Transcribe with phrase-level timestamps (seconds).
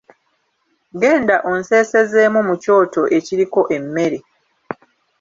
[1.01, 4.19] Genda onseesezeemu mu kyoto ekiriko emmere.